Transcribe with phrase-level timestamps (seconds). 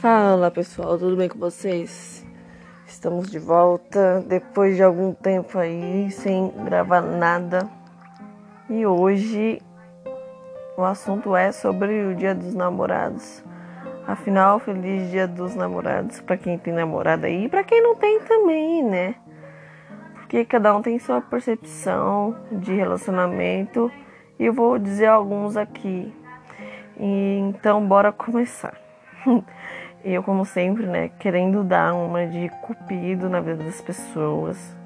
[0.00, 2.26] Fala pessoal, tudo bem com vocês?
[2.86, 7.68] Estamos de volta depois de algum tempo aí sem gravar nada.
[8.70, 9.60] E hoje
[10.78, 13.44] o assunto é sobre o Dia dos Namorados.
[14.06, 18.20] Afinal, feliz Dia dos Namorados para quem tem namorada aí e para quem não tem
[18.20, 19.14] também, né?
[20.14, 23.92] Porque cada um tem sua percepção de relacionamento
[24.38, 26.10] e eu vou dizer alguns aqui.
[26.98, 28.72] E, então, bora começar.
[30.04, 34.76] eu, como sempre, né, querendo dar uma de cupido na vida das pessoas.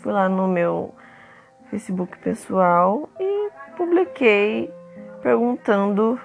[0.00, 0.94] Fui lá no meu
[1.70, 4.72] Facebook pessoal e publiquei
[5.22, 6.20] perguntando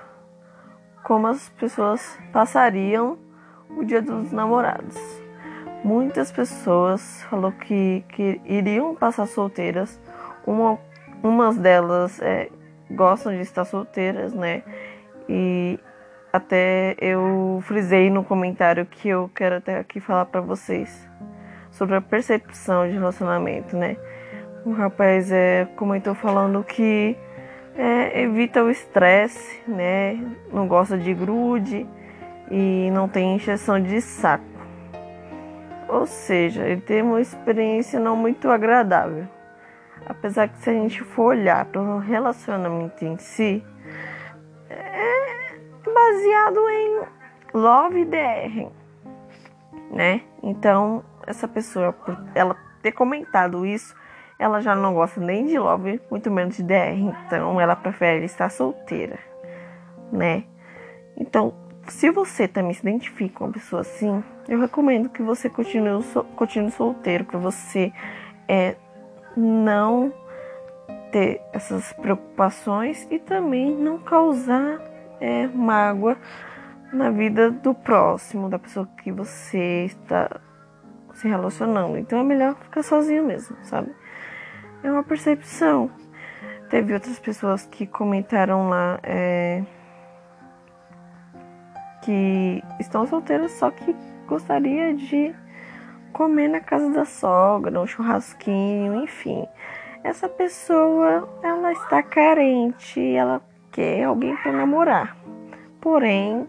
[1.03, 3.17] como as pessoas passariam
[3.69, 4.97] o dia dos namorados.
[5.83, 9.99] Muitas pessoas falou que, que iriam passar solteiras.
[10.45, 10.77] Uma
[11.23, 12.49] umas delas é,
[12.91, 14.63] gostam de estar solteiras, né?
[15.27, 15.79] E
[16.31, 21.07] até eu frisei no comentário que eu quero até aqui falar para vocês
[21.71, 23.97] sobre a percepção de relacionamento, né?
[24.65, 27.15] O rapaz é, comentou falando que
[27.75, 30.19] é, evita o estresse, né?
[30.51, 31.87] Não gosta de grude
[32.51, 34.43] e não tem injeção de saco.
[35.87, 39.27] Ou seja, ele tem uma experiência não muito agradável.
[40.05, 43.63] Apesar que se a gente for olhar para o relacionamento em si,
[46.09, 47.01] baseado em
[47.53, 48.67] love DR,
[49.91, 50.21] né?
[50.41, 53.95] Então, essa pessoa, por ela ter comentado isso,
[54.39, 58.49] ela já não gosta nem de love, muito menos de DR, então ela prefere estar
[58.49, 59.19] solteira,
[60.11, 60.45] né?
[61.15, 61.53] Então,
[61.87, 66.03] se você também se identifica com uma pessoa assim, eu recomendo que você continue,
[66.35, 67.91] continue solteiro, para você
[68.47, 68.75] é,
[69.35, 70.11] não
[71.11, 74.88] ter essas preocupações e também não causar
[75.19, 76.17] é, mágoa
[76.91, 80.39] na vida do próximo, da pessoa que você está
[81.13, 81.97] se relacionando.
[81.97, 83.93] Então é melhor ficar sozinho mesmo, sabe?
[84.83, 85.91] É uma percepção.
[86.69, 89.63] Teve outras pessoas que comentaram lá é,
[92.03, 93.95] que estão solteiras, só que
[94.27, 95.35] gostaria de
[96.13, 99.45] comer na casa da sogra, um churrasquinho, enfim.
[100.03, 103.41] Essa pessoa, ela está carente, ela
[103.71, 105.18] quer alguém para namorar.
[105.81, 106.47] Porém,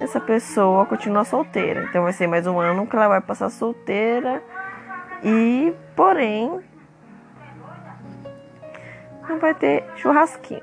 [0.00, 1.84] essa pessoa continua solteira.
[1.84, 4.42] Então vai ser mais um ano que ela vai passar solteira
[5.22, 6.60] e, porém,
[9.28, 10.62] não vai ter churrasquinho.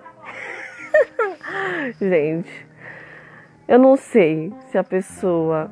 [2.02, 2.68] Gente,
[3.68, 5.70] eu não sei se a pessoa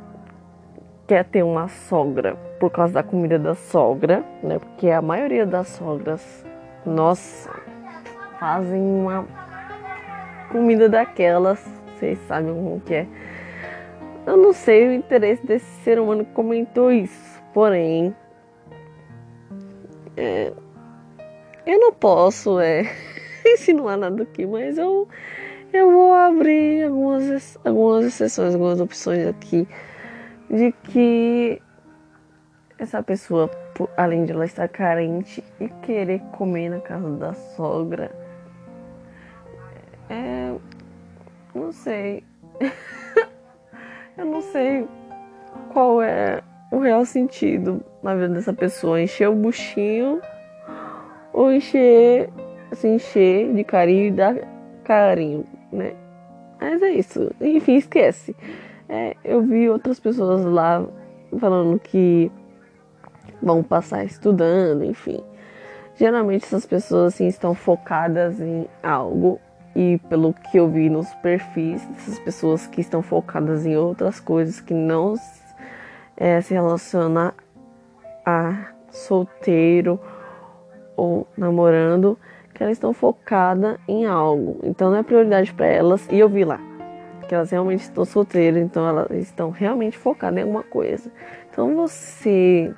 [1.07, 4.59] quer ter uma sogra por causa da comida da sogra, né?
[4.59, 6.45] Porque a maioria das sogras,
[6.85, 7.49] nossa,
[8.39, 9.25] fazem uma
[10.51, 11.63] comida daquelas,
[11.95, 13.07] vocês sabem como que é.
[14.25, 18.15] Eu não sei o interesse desse ser humano que comentou isso, porém,
[20.17, 20.51] é,
[21.65, 22.83] eu não posso é,
[23.45, 25.07] insinuar nada aqui, mas eu,
[25.71, 29.67] eu vou abrir algumas, algumas exceções, algumas opções aqui
[30.49, 31.61] de que
[32.77, 33.49] essa pessoa,
[33.95, 38.11] além de ela estar carente e querer comer na casa da sogra,
[40.09, 40.74] é.
[41.55, 42.21] Não sei.
[44.17, 44.85] Eu não sei
[45.71, 49.01] qual é o real sentido na vida dessa pessoa.
[49.01, 50.21] Encher o buchinho
[51.31, 52.29] ou encher,
[52.73, 54.35] se encher de carinho e dar
[54.83, 55.93] carinho, né?
[56.59, 57.31] Mas é isso.
[57.39, 58.35] Enfim, esquece.
[58.87, 60.85] É, eu vi outras pessoas lá
[61.39, 62.31] falando que
[63.41, 65.23] vão passar estudando, enfim.
[65.95, 69.39] Geralmente essas pessoas assim estão focadas em algo
[69.75, 74.61] e pelo que eu vi nos perfis dessas pessoas que estão focadas em outras coisas
[74.61, 75.15] que não
[76.15, 77.33] é, se relaciona
[78.25, 79.99] a solteiro
[80.95, 82.17] ou namorando,
[82.53, 84.61] que elas estão focadas em algo.
[84.63, 86.07] Então não é prioridade para elas.
[86.09, 86.59] E eu vi lá
[87.27, 91.11] que elas realmente estão solteiras, então elas estão realmente focadas em alguma coisa.
[91.51, 92.73] Então você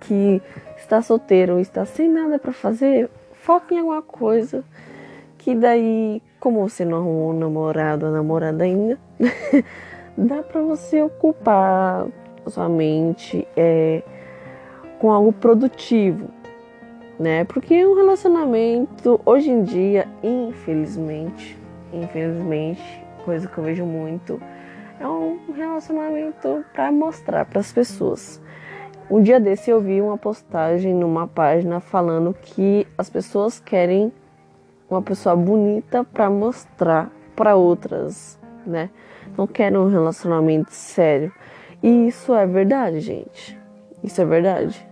[0.00, 0.42] que
[0.76, 4.64] está solteiro ou está sem nada para fazer, foque em alguma coisa
[5.40, 8.98] que daí, como você não arrumou um namorado ou namorada ainda,
[10.16, 12.06] dá para você ocupar
[12.46, 14.02] sua mente é,
[14.98, 16.28] com algo produtivo,
[17.18, 17.44] né?
[17.44, 21.58] Porque um relacionamento hoje em dia, infelizmente,
[21.90, 24.38] infelizmente, coisa que eu vejo muito,
[25.00, 28.42] é um relacionamento para mostrar para as pessoas.
[29.10, 34.12] Um dia desse eu vi uma postagem numa página falando que as pessoas querem
[34.90, 38.90] uma pessoa bonita para mostrar para outras né?
[39.36, 41.32] Não quero um relacionamento sério.
[41.82, 43.58] E isso é verdade, gente.
[44.02, 44.86] Isso é verdade,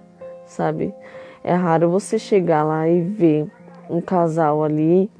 [0.46, 0.94] sabe?
[1.42, 3.50] É raro você chegar lá e ver
[3.88, 5.10] um casal ali,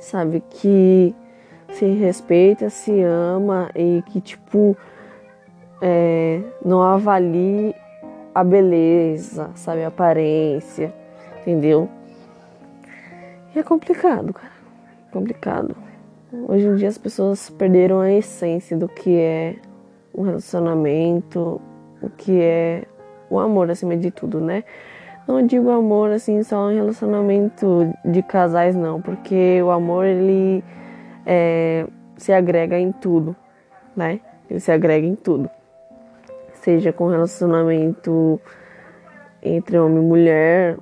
[0.00, 1.14] sabe, que
[1.70, 4.76] se respeita, se ama e que, tipo,
[5.82, 7.74] é, não avalie
[8.34, 10.92] a beleza, sabe, a aparência,
[11.40, 11.88] entendeu?
[13.56, 14.52] É complicado, cara.
[15.10, 15.74] Complicado.
[16.46, 19.56] Hoje em dia as pessoas perderam a essência do que é
[20.14, 21.58] um relacionamento,
[22.02, 22.84] o que é
[23.30, 24.62] o amor acima de tudo, né?
[25.26, 30.62] Não digo amor assim só em relacionamento de casais não, porque o amor ele
[31.24, 31.86] é,
[32.18, 33.34] se agrega em tudo,
[33.96, 34.20] né?
[34.50, 35.48] Ele se agrega em tudo.
[36.52, 38.38] Seja com relacionamento
[39.42, 40.76] entre homem e mulher,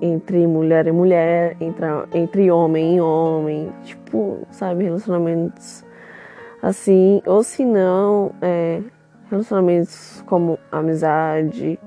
[0.00, 5.84] entre mulher e mulher, entre, entre homem e homem, tipo, sabe, relacionamentos
[6.64, 8.80] assim, ou se não, é,
[9.30, 11.78] relacionamentos como amizade,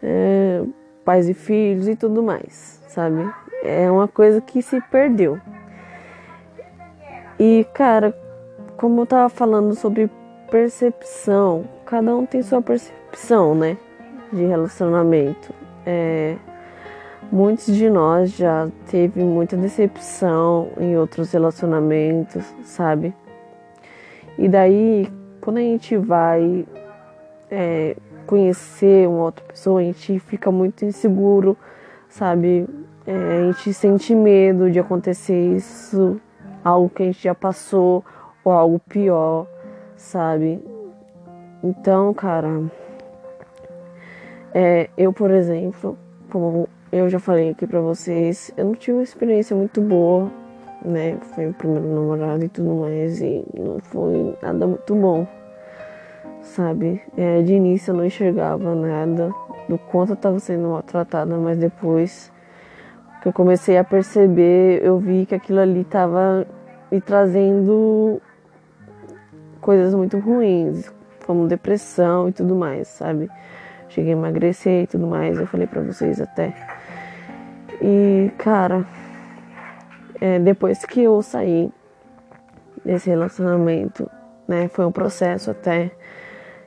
[0.00, 0.62] é,
[1.04, 3.28] pais e filhos e tudo mais, sabe?
[3.64, 5.40] É uma coisa que se perdeu.
[7.38, 8.16] E, cara,
[8.76, 10.08] como eu tava falando sobre
[10.50, 13.76] percepção, cada um tem sua percepção, né?
[14.32, 15.52] De relacionamento.
[15.84, 16.36] É,
[17.34, 23.12] muitos de nós já teve muita decepção em outros relacionamentos, sabe?
[24.38, 26.64] E daí, quando a gente vai
[27.50, 31.58] é, conhecer uma outra pessoa, a gente fica muito inseguro,
[32.08, 32.68] sabe?
[33.04, 36.20] É, a gente sente medo de acontecer isso
[36.64, 38.04] algo que a gente já passou
[38.44, 39.48] ou algo pior,
[39.96, 40.62] sabe?
[41.64, 42.62] Então, cara,
[44.54, 45.98] é, eu, por exemplo,
[46.30, 46.68] como
[46.98, 50.30] eu já falei aqui pra vocês, eu não tive uma experiência muito boa,
[50.84, 51.18] né?
[51.34, 55.26] Foi o primeiro namorado e tudo mais, e não foi nada muito bom,
[56.42, 57.02] sabe?
[57.16, 59.32] É, de início eu não enxergava nada
[59.68, 62.30] do quanto eu tava sendo maltratada, mas depois
[63.22, 66.46] que eu comecei a perceber, eu vi que aquilo ali estava
[66.92, 68.20] me trazendo
[69.60, 70.92] coisas muito ruins,
[71.26, 73.30] como depressão e tudo mais, sabe?
[73.88, 76.54] Cheguei a emagrecer e tudo mais, eu falei para vocês até.
[77.80, 78.86] E, cara,
[80.20, 81.70] é, depois que eu saí
[82.84, 84.10] desse relacionamento,
[84.46, 85.90] né, foi um processo até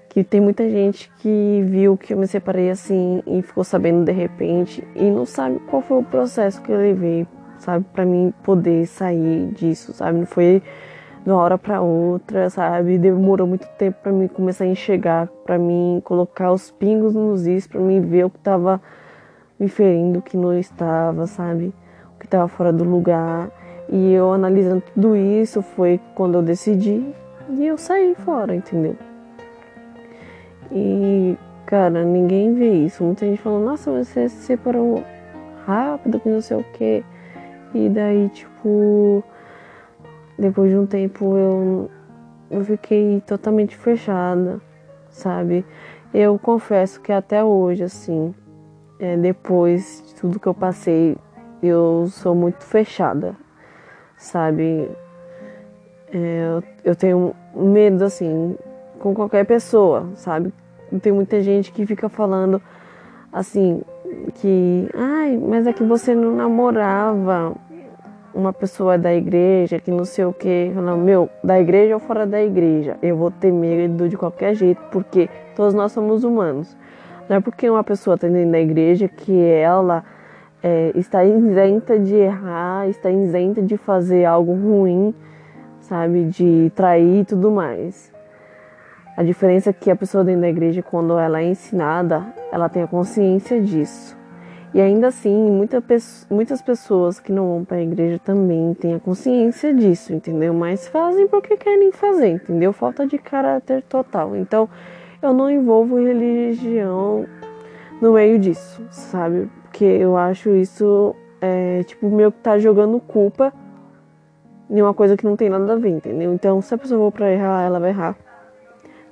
[0.09, 4.11] que tem muita gente que viu que eu me separei assim e ficou sabendo de
[4.11, 7.27] repente e não sabe qual foi o processo que eu levei,
[7.59, 10.17] sabe, para mim poder sair disso, sabe?
[10.17, 10.63] Não foi
[11.23, 12.97] de uma hora para outra, sabe?
[12.97, 17.67] Demorou muito tempo para mim começar a enxergar, para mim colocar os pingos nos is,
[17.67, 18.81] para mim ver o que tava
[19.59, 21.73] me ferindo, que não estava, sabe?
[22.15, 23.49] O que estava fora do lugar.
[23.89, 27.03] E eu analisando tudo isso foi quando eu decidi
[27.49, 28.95] e eu saí fora, entendeu?
[30.71, 33.03] E, cara, ninguém vê isso.
[33.03, 35.03] Muita gente falou, nossa, você se separou
[35.65, 37.03] rápido, que não sei o quê.
[37.73, 39.23] E daí, tipo,
[40.37, 41.89] depois de um tempo eu,
[42.51, 44.59] eu fiquei totalmente fechada,
[45.09, 45.65] sabe?
[46.13, 48.33] Eu confesso que até hoje, assim,
[48.99, 51.17] é, depois de tudo que eu passei,
[51.61, 53.35] eu sou muito fechada,
[54.17, 54.89] sabe?
[56.11, 58.55] É, eu, eu tenho medo, assim,
[58.99, 60.53] com qualquer pessoa, sabe?
[61.01, 62.61] Tem muita gente que fica falando
[63.31, 63.81] assim
[64.35, 67.55] que, ai, mas é que você não namorava
[68.33, 72.25] uma pessoa da igreja, que não sei o que, não, meu, da igreja ou fora
[72.25, 76.77] da igreja, eu vou ter medo de qualquer jeito, porque todos nós somos humanos.
[77.29, 80.03] Não é porque uma pessoa está dentro da igreja que ela
[80.63, 85.13] é, está isenta de errar, está isenta de fazer algo ruim,
[85.79, 88.11] sabe, de trair e tudo mais.
[89.15, 92.83] A diferença é que a pessoa dentro da igreja, quando ela é ensinada, ela tem
[92.83, 94.15] a consciência disso.
[94.73, 95.83] E ainda assim, muita,
[96.29, 100.53] muitas pessoas que não vão para a igreja também têm a consciência disso, entendeu?
[100.53, 102.71] Mas fazem porque querem fazer, entendeu?
[102.71, 104.35] Falta de caráter total.
[104.35, 104.69] Então,
[105.21, 107.25] eu não envolvo religião
[108.01, 109.49] no meio disso, sabe?
[109.63, 113.53] Porque eu acho isso, é, tipo, meio que tá jogando culpa
[114.69, 116.33] em uma coisa que não tem nada a ver, entendeu?
[116.33, 118.15] Então, se a pessoa for para errar, ela vai errar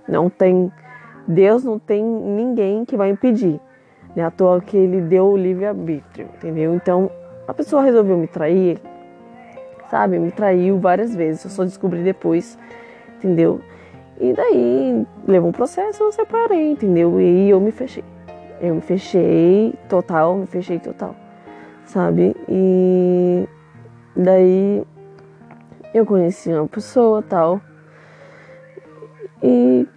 [0.08, 0.72] não tem
[1.28, 3.60] Deus não tem ninguém que vai impedir.
[4.16, 4.24] Né?
[4.24, 6.76] À toa que ele deu o livre-arbítrio, entendeu?
[6.76, 7.10] Então,
[7.48, 8.80] a pessoa resolveu me trair,
[9.90, 10.20] sabe?
[10.20, 12.58] Me traiu várias vezes, eu só descobri depois,
[13.18, 13.60] entendeu?
[14.20, 17.20] E daí levou um processo, eu separei, entendeu?
[17.20, 18.04] E eu me fechei.
[18.62, 21.16] Eu me fechei total, me fechei total,
[21.84, 22.36] sabe?
[22.48, 23.48] E
[24.16, 24.84] daí
[25.94, 27.60] eu conheci uma pessoa tal
[29.44, 29.88] e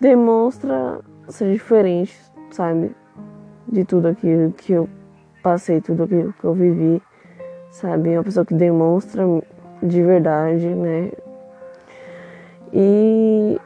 [0.00, 2.18] demonstra ser diferente,
[2.50, 2.94] sabe?
[3.68, 4.88] De tudo aquilo que eu
[5.42, 7.02] passei, tudo aquilo que eu vivi,
[7.70, 8.10] sabe?
[8.10, 9.24] Uma pessoa que demonstra
[9.82, 11.10] de verdade, né?
[12.74, 13.60] E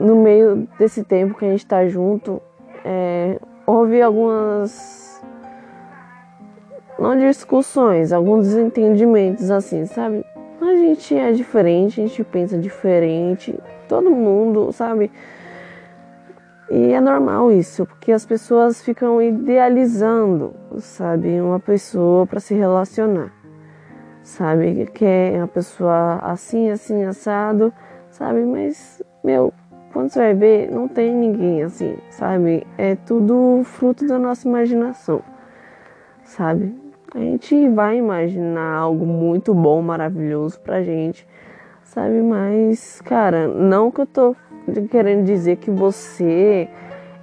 [0.00, 2.40] no meio desse tempo que a gente tá junto,
[2.84, 5.22] é, houve algumas
[6.98, 10.24] não discussões, alguns desentendimentos assim, sabe?
[10.60, 13.56] A gente é diferente, a gente pensa diferente,
[13.88, 15.10] todo mundo, sabe?
[16.70, 23.32] E é normal isso, porque as pessoas ficam idealizando, sabe, uma pessoa para se relacionar.
[24.22, 27.72] Sabe, que é uma pessoa assim, assim, assado,
[28.18, 28.44] sabe?
[28.44, 29.52] Mas, meu,
[29.92, 32.66] quando você vai ver, não tem ninguém assim, sabe?
[32.76, 35.22] É tudo fruto da nossa imaginação,
[36.24, 36.74] sabe?
[37.14, 41.26] A gente vai imaginar algo muito bom, maravilhoso pra gente,
[41.84, 42.20] sabe?
[42.20, 44.36] Mas, cara, não que eu tô
[44.90, 46.68] querendo dizer que você,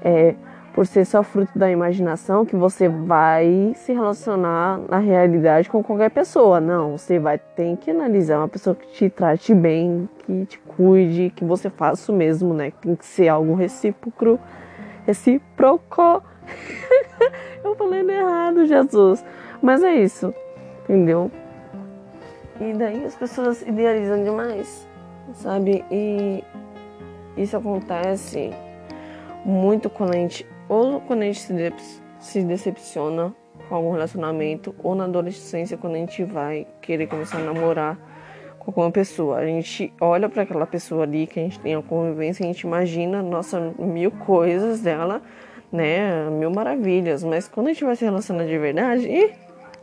[0.02, 0.34] é,
[0.76, 6.12] por ser só fruto da imaginação, que você vai se relacionar na realidade com qualquer
[6.12, 6.60] pessoa.
[6.60, 11.32] Não, você vai ter que analisar uma pessoa que te trate bem, que te cuide,
[11.34, 12.74] que você faça o mesmo, né?
[12.82, 14.38] Tem que ser algo recíproco.
[15.06, 16.22] Recíproco.
[17.64, 19.24] eu falei errado, Jesus.
[19.62, 20.34] Mas é isso,
[20.84, 21.32] entendeu?
[22.60, 24.86] E daí as pessoas idealizam demais,
[25.36, 25.86] sabe?
[25.90, 26.44] E
[27.38, 28.54] isso acontece
[29.46, 31.74] muito quando a gente, ou quando a gente se, de,
[32.20, 33.34] se decepciona
[33.68, 37.98] com algum relacionamento, ou na adolescência quando a gente vai querer começar a namorar
[38.60, 39.38] com alguma pessoa.
[39.38, 42.62] A gente olha para aquela pessoa ali que a gente tem a convivência, a gente
[42.62, 45.22] imagina, nossa, mil coisas dela,
[45.72, 46.30] né?
[46.30, 47.24] Mil maravilhas.
[47.24, 49.32] Mas quando a gente vai se relacionar de verdade, ih,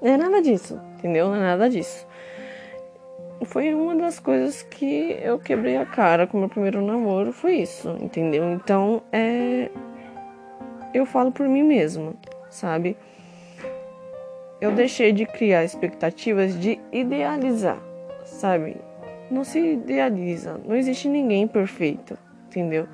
[0.01, 1.29] não é nada disso, entendeu?
[1.29, 2.07] Não é nada disso.
[3.45, 7.97] Foi uma das coisas que eu quebrei a cara com meu primeiro namoro, foi isso,
[8.01, 8.53] entendeu?
[8.53, 9.69] Então, é.
[10.95, 12.15] Eu falo por mim mesma,
[12.51, 12.97] sabe?
[14.61, 17.83] Eu deixei de criar expectativas de idealizar,
[18.25, 18.77] sabe?
[19.31, 22.87] Não se idealiza, não existe ninguém perfeito, entendeu?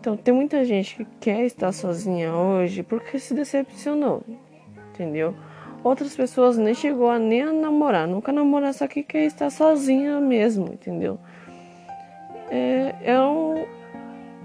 [0.00, 4.22] Então, tem muita gente que quer estar sozinha hoje porque se decepcionou,
[4.90, 5.34] entendeu?
[5.82, 10.20] Outras pessoas nem chegou a nem a namorar, nunca namorar, só que quer estar sozinha
[10.20, 11.18] mesmo, entendeu?
[12.50, 13.66] É, eu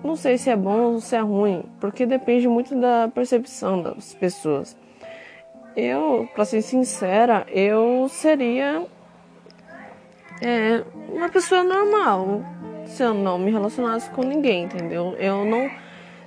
[0.05, 4.13] não sei se é bom ou se é ruim, porque depende muito da percepção das
[4.13, 4.77] pessoas.
[5.75, 8.85] Eu, para ser sincera, eu seria
[10.41, 12.41] é, uma pessoa normal
[12.85, 15.15] se eu não me relacionasse com ninguém, entendeu?
[15.17, 15.69] Eu não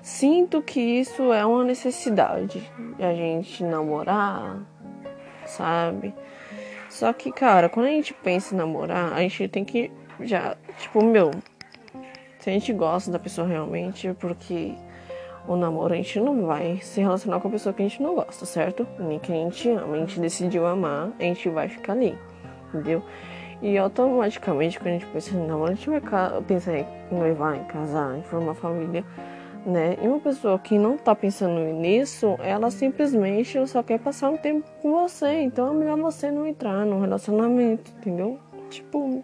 [0.02, 4.61] sinto que isso é uma necessidade de a gente namorar,
[5.47, 6.14] sabe?
[6.90, 11.04] Só que, cara, quando a gente pensa em namorar, a gente tem que já, tipo,
[11.04, 11.30] meu,
[12.49, 14.73] se a gente gosta da pessoa realmente, porque
[15.47, 18.14] o namoro a gente não vai se relacionar com a pessoa que a gente não
[18.14, 18.87] gosta, certo?
[18.99, 22.17] Nem que a gente ama, a gente decidiu amar, a gente vai ficar ali,
[22.69, 23.02] entendeu?
[23.61, 26.00] E automaticamente, quando a gente pensa em namoro, a gente vai
[26.47, 29.05] pensar em noivar, em casar, em formar família
[29.67, 29.99] né?
[30.00, 34.67] E uma pessoa que não tá pensando nisso, ela simplesmente só quer passar um tempo
[34.81, 35.43] com você.
[35.43, 38.38] Então é melhor você não entrar num relacionamento, entendeu?
[38.71, 39.23] Tipo,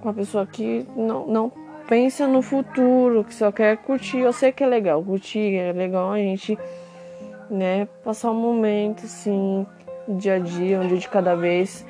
[0.00, 4.18] uma pessoa que não, não pensa no futuro, que só quer curtir.
[4.18, 6.58] Eu sei que é legal curtir, é legal a gente,
[7.50, 9.66] né, passar um momento assim,
[10.08, 11.84] dia a dia, um dia de cada vez.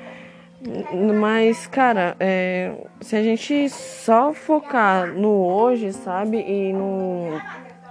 [1.19, 6.39] Mas, cara, é, se a gente só focar no hoje, sabe?
[6.39, 7.39] E no,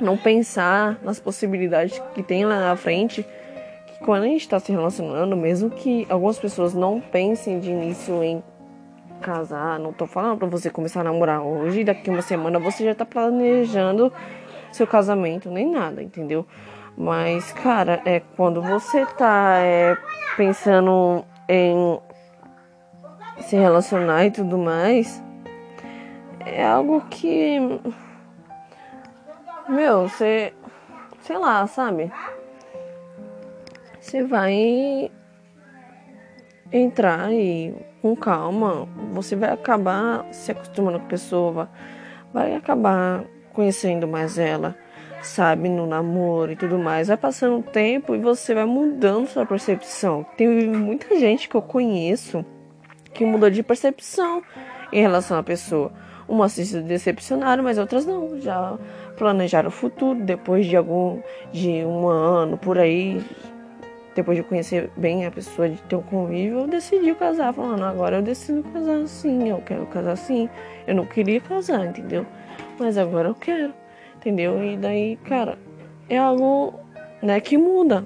[0.00, 3.24] não pensar nas possibilidades que tem lá na frente,
[3.86, 8.22] que quando a gente está se relacionando, mesmo que algumas pessoas não pensem de início
[8.22, 8.42] em
[9.16, 12.94] casar, não tô falando para você começar a namorar hoje, daqui uma semana você já
[12.94, 14.12] tá planejando
[14.72, 16.46] seu casamento, nem nada, entendeu?
[16.96, 19.96] Mas, cara, é quando você tá é,
[20.36, 22.00] pensando em
[23.42, 25.22] se relacionar e tudo mais,
[26.40, 27.58] é algo que.
[29.68, 30.54] Meu, você.
[31.20, 32.10] Sei lá, sabe?
[34.00, 35.10] Você vai
[36.72, 41.70] entrar e com calma, você vai acabar se acostumando com a pessoa,
[42.32, 44.76] vai acabar conhecendo mais ela,
[45.22, 47.08] sabe, no namoro e tudo mais.
[47.08, 50.24] Vai passando o tempo e você vai mudando sua percepção.
[50.36, 52.44] Tem muita gente que eu conheço
[53.12, 54.42] que mudou de percepção
[54.92, 55.92] em relação à pessoa.
[56.28, 58.40] Umas se decepcionaram, mas outras não.
[58.40, 58.78] Já
[59.16, 61.20] planejaram o futuro depois de algum
[61.52, 63.24] de um ano por aí
[64.16, 68.16] depois de conhecer bem a pessoa, de ter um convívio, eu decidi casar, falando, agora
[68.16, 70.48] eu decido casar assim, eu quero casar assim.
[70.86, 72.24] Eu não queria casar, entendeu?
[72.78, 73.74] Mas agora eu quero,
[74.16, 74.64] entendeu?
[74.64, 75.58] E daí, cara,
[76.08, 76.80] é algo
[77.22, 78.04] né, que muda,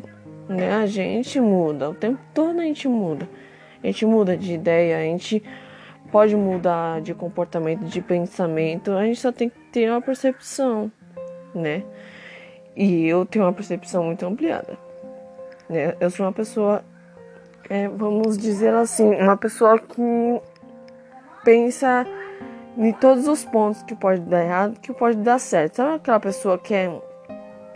[0.48, 0.72] né?
[0.72, 3.28] A gente muda, o tempo todo a gente muda.
[3.82, 5.40] A gente muda de ideia, a gente
[6.10, 10.90] pode mudar de comportamento, de pensamento, a gente só tem que ter uma percepção,
[11.54, 11.84] né?
[12.76, 14.89] E eu tenho uma percepção muito ampliada.
[15.70, 15.94] Né?
[16.00, 16.84] Eu sou uma pessoa,
[17.68, 20.42] é, vamos dizer assim, uma pessoa que
[21.44, 22.04] pensa
[22.76, 25.76] em todos os pontos que pode dar errado, que pode dar certo.
[25.76, 27.00] Sabe aquela pessoa que é,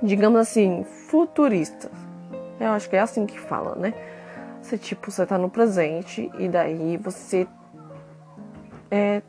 [0.03, 1.89] digamos assim, futurista?
[2.59, 3.95] Eu acho que é assim que fala, né?
[4.61, 7.47] Você tipo, você tá no presente e daí você
[8.91, 9.23] é,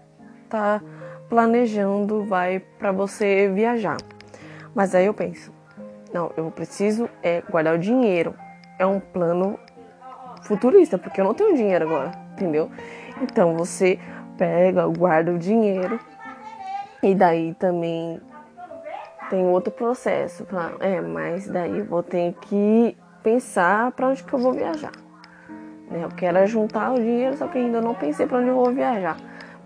[0.49, 0.81] tá
[1.29, 3.97] planejando, vai para você viajar.
[4.73, 5.51] Mas aí eu penso,
[6.13, 8.33] não, eu preciso é guardar o dinheiro.
[8.77, 9.59] É um plano
[10.43, 12.69] futurista, porque eu não tenho dinheiro agora, entendeu?
[13.21, 13.99] Então você
[14.37, 15.99] pega, guarda o dinheiro
[17.01, 18.21] e daí também
[19.29, 20.45] tem outro processo.
[20.79, 24.91] É, mas daí eu vou ter que pensar para onde que eu vou viajar.
[25.89, 26.03] Né?
[26.03, 29.17] Eu quero juntar o dinheiro, só que ainda não pensei para onde eu vou viajar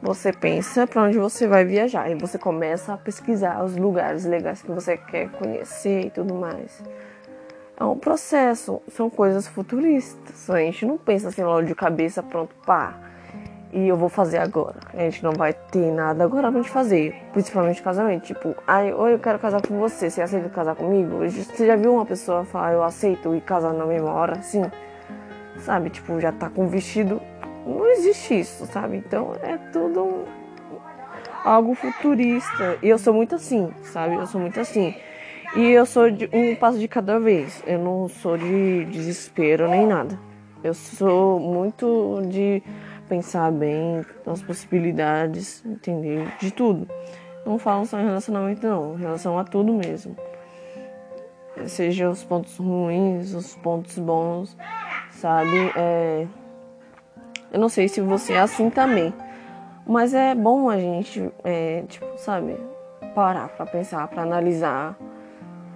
[0.02, 4.62] você pensa para onde você vai viajar e você começa a pesquisar os lugares legais
[4.62, 6.82] que você quer conhecer e tudo mais.
[7.80, 10.50] É um processo, são coisas futuristas.
[10.50, 12.96] A gente não pensa assim logo de cabeça, pronto, pá,
[13.72, 14.80] e eu vou fazer agora.
[14.94, 18.26] A gente não vai ter nada agora pra gente fazer, principalmente casamento.
[18.26, 21.20] Tipo, ai, oi, eu quero casar com você, você aceita casar comigo?
[21.20, 24.64] Você já viu uma pessoa falar, eu aceito e casar na mesma hora, assim?
[25.60, 27.22] Sabe, tipo, já tá com vestido
[27.66, 28.98] não existe isso, sabe?
[28.98, 30.26] Então é tudo
[31.44, 32.78] algo futurista.
[32.82, 34.16] E eu sou muito assim, sabe?
[34.16, 34.96] Eu sou muito assim.
[35.56, 37.64] E eu sou de um passo de cada vez.
[37.66, 40.20] Eu não sou de desespero nem nada.
[40.64, 42.62] Eu sou muito de
[43.08, 46.88] pensar bem nas possibilidades, entender de tudo.
[47.46, 48.94] Não falo só em relacionamento, não.
[48.96, 50.16] Em relação a tudo mesmo.
[51.66, 54.56] Seja os pontos ruins, os pontos bons,
[55.12, 55.72] sabe?
[55.76, 56.28] É,
[57.52, 59.12] eu não sei se você é assim também.
[59.86, 62.56] Mas é bom a gente, é, tipo, sabe,
[63.16, 64.96] parar pra pensar, pra analisar,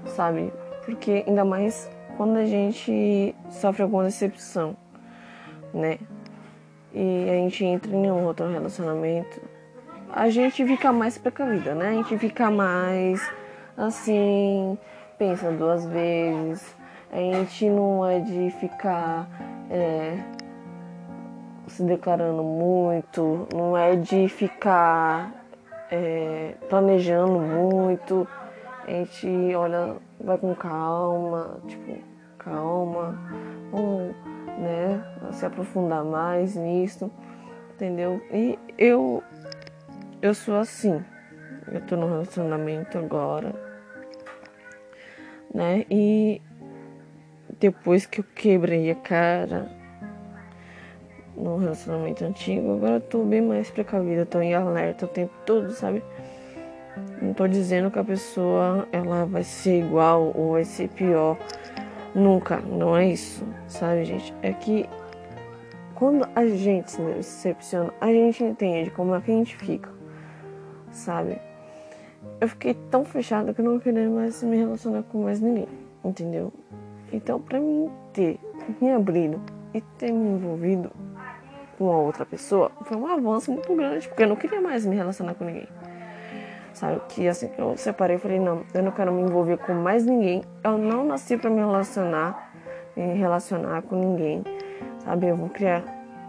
[0.05, 0.53] sabe?
[0.85, 4.75] Porque ainda mais quando a gente sofre alguma decepção,
[5.73, 5.97] né?
[6.93, 9.41] E a gente entra em um outro relacionamento,
[10.11, 11.89] a gente fica mais precavida, né?
[11.89, 13.27] A gente fica mais
[13.75, 14.77] assim,
[15.17, 16.75] pensa duas vezes.
[17.11, 19.27] A gente não é de ficar
[19.69, 20.17] é,
[21.67, 25.31] se declarando muito, não é de ficar
[25.91, 28.27] é, planejando muito.
[28.86, 31.98] A gente olha, vai com calma, tipo,
[32.38, 33.17] calma,
[33.72, 34.13] vamos
[34.60, 37.10] né, se aprofundar mais nisso,
[37.74, 38.22] entendeu?
[38.32, 39.24] E eu,
[40.22, 41.04] eu sou assim,
[41.72, 43.56] eu tô no relacionamento agora,
[45.54, 45.86] né?
[45.89, 46.41] E
[47.60, 49.69] depois que eu quebrei a cara,
[51.36, 55.72] no relacionamento antigo, agora eu tô bem mais precavida, tô em alerta o tempo todo,
[55.72, 56.04] sabe?
[57.21, 61.38] Não tô dizendo que a pessoa ela vai ser igual ou vai ser pior.
[62.13, 64.34] Nunca, não é isso, sabe, gente?
[64.41, 64.88] É que
[65.95, 69.89] quando a gente se decepciona, a gente entende como é que a gente fica,
[70.91, 71.39] sabe?
[72.39, 75.67] Eu fiquei tão fechada que eu não queria mais me relacionar com mais ninguém,
[76.03, 76.51] entendeu?
[77.12, 78.39] Então, pra mim ter
[78.82, 79.41] me abrido
[79.73, 80.91] e ter me envolvido
[81.77, 84.95] com a outra pessoa foi um avanço muito grande, porque eu não queria mais me
[84.95, 85.67] relacionar com ninguém.
[86.84, 87.00] Sabe?
[87.08, 90.06] Que assim que eu separei, eu falei: não, eu não quero me envolver com mais
[90.06, 90.43] ninguém.
[90.62, 92.52] Eu não nasci para me relacionar,
[92.93, 94.43] me relacionar com ninguém.
[95.00, 95.28] Sabe?
[95.28, 95.82] Eu vou criar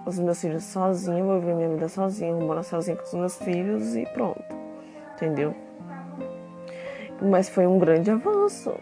[0.06, 3.36] os meus filhos sozinha, vou viver minha vida sozinha, vou morar sozinha com os meus
[3.38, 4.44] filhos e pronto.
[5.14, 5.56] Entendeu?
[7.20, 8.74] Mas foi um grande avanço,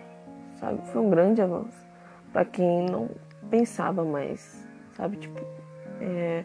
[0.60, 0.78] sabe?
[0.88, 1.86] Foi um grande avanço
[2.34, 3.08] para quem não
[3.48, 4.62] pensava mais,
[4.94, 5.16] sabe?
[5.16, 5.40] Tipo,
[6.02, 6.44] é,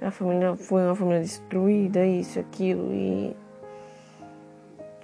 [0.00, 3.36] minha família foi uma família destruída, isso, aquilo, e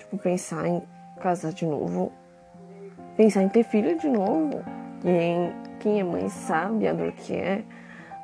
[0.07, 0.83] tipo, pensar em
[1.21, 2.13] casar de novo,
[3.17, 4.65] pensar em ter filho de novo.
[5.03, 7.63] Quem, quem é mãe sabe a dor que é,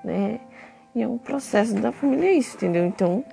[0.04, 0.40] né?
[0.94, 2.84] E é um processo da família é isso, entendeu?
[2.84, 3.24] Então,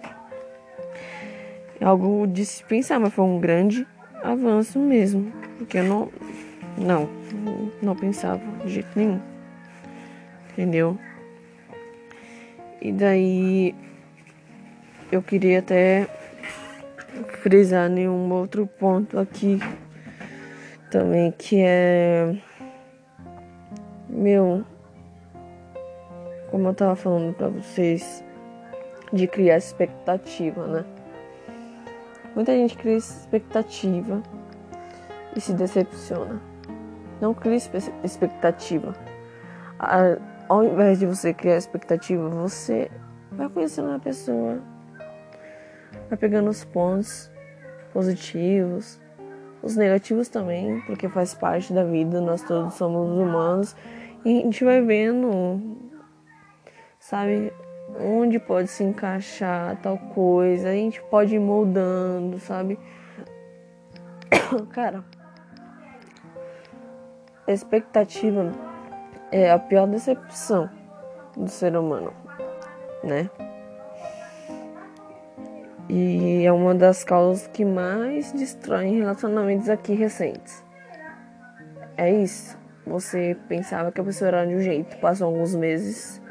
[1.79, 3.85] é algo de se pensar, mas foi um grande
[4.23, 5.31] avanço mesmo.
[5.57, 6.09] Porque eu não.
[6.77, 7.09] Não,
[7.81, 9.19] não pensava de jeito nenhum.
[10.51, 10.97] Entendeu?
[12.81, 13.75] E daí
[15.11, 16.07] eu queria até
[17.41, 19.59] frisar nenhum outro ponto aqui
[20.91, 22.35] também que é
[24.07, 24.65] meu
[26.49, 28.23] como eu tava falando pra vocês,
[29.13, 30.85] de criar expectativa, né?
[32.35, 34.21] Muita gente cria expectativa
[35.35, 36.41] e se decepciona.
[37.21, 37.57] Não crie
[38.03, 38.93] expectativa.
[40.47, 42.89] Ao invés de você criar expectativa, você
[43.31, 44.59] vai conhecendo a pessoa,
[46.07, 47.28] vai pegando os pontos
[47.93, 48.99] positivos,
[49.61, 53.75] os negativos também, porque faz parte da vida, nós todos somos humanos
[54.23, 55.61] e a gente vai vendo,
[56.99, 57.53] sabe,
[57.99, 62.79] onde pode se encaixar tal coisa, a gente pode ir moldando, sabe?
[64.71, 65.03] Cara,
[67.47, 68.51] expectativa
[69.31, 70.69] é a pior decepção
[71.35, 72.13] do ser humano,
[73.03, 73.29] né?
[75.89, 80.63] E é uma das causas que mais destroem relacionamentos aqui recentes.
[81.97, 82.55] É isso.
[82.85, 86.21] Você pensava que a pessoa era de um jeito, passou alguns meses,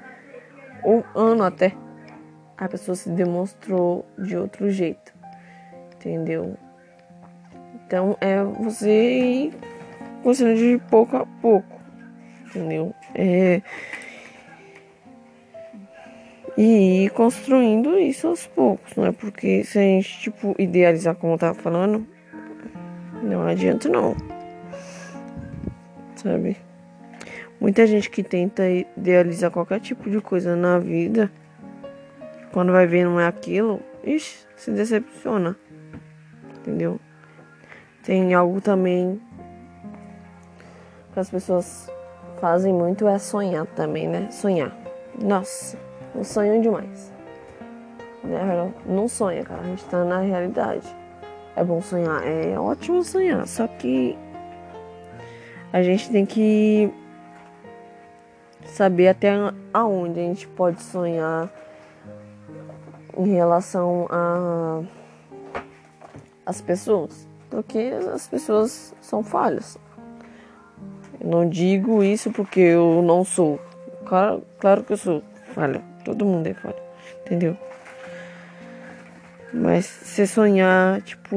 [0.84, 1.74] um ano até,
[2.56, 5.12] a pessoa se demonstrou de outro jeito.
[5.94, 6.56] Entendeu?
[7.74, 9.54] Então é você ir
[10.24, 11.80] de pouco a pouco.
[12.46, 12.94] Entendeu?
[13.14, 13.60] É
[16.58, 19.12] e ir construindo isso aos poucos, não é?
[19.12, 22.04] Porque se a gente, tipo, idealizar como eu tava falando,
[23.22, 24.16] não adianta não.
[26.16, 26.56] Sabe?
[27.60, 31.30] Muita gente que tenta idealizar qualquer tipo de coisa na vida,
[32.52, 35.56] quando vai ver não é aquilo, ixi, se decepciona.
[36.58, 36.98] Entendeu?
[38.02, 39.20] Tem algo também
[41.12, 41.88] que as pessoas
[42.40, 44.28] fazem muito é sonhar também, né?
[44.32, 44.76] Sonhar.
[45.22, 47.12] Nossa não sonham demais.
[48.24, 48.72] Né?
[48.86, 49.60] Não sonha, cara.
[49.60, 50.86] A gente tá na realidade.
[51.56, 53.46] É bom sonhar, é ótimo sonhar.
[53.46, 54.16] Só que
[55.72, 56.92] a gente tem que
[58.64, 59.32] saber até
[59.72, 61.50] aonde a gente pode sonhar
[63.16, 64.82] em relação a
[66.46, 69.76] as pessoas, porque as pessoas são falhas.
[71.20, 73.60] Eu não digo isso porque eu não sou.
[74.06, 75.22] Claro, claro que eu sou
[75.54, 75.82] falha.
[76.08, 76.78] Todo mundo é foda,
[77.20, 77.54] entendeu?
[79.52, 81.36] Mas se sonhar, tipo,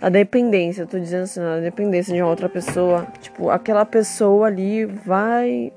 [0.00, 4.46] a dependência, eu tô dizendo assim, a dependência de uma outra pessoa, tipo, aquela pessoa
[4.46, 5.72] ali vai